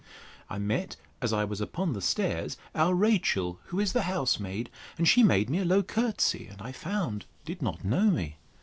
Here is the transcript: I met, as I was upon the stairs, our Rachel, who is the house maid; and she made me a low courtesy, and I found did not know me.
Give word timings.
I 0.49 0.57
met, 0.57 0.95
as 1.21 1.31
I 1.31 1.43
was 1.43 1.61
upon 1.61 1.93
the 1.93 2.01
stairs, 2.01 2.57
our 2.73 2.95
Rachel, 2.95 3.59
who 3.65 3.79
is 3.79 3.93
the 3.93 4.01
house 4.01 4.39
maid; 4.39 4.71
and 4.97 5.07
she 5.07 5.21
made 5.21 5.47
me 5.47 5.59
a 5.59 5.63
low 5.63 5.83
courtesy, 5.83 6.47
and 6.47 6.59
I 6.59 6.71
found 6.71 7.27
did 7.45 7.61
not 7.61 7.85
know 7.85 8.09
me. 8.09 8.37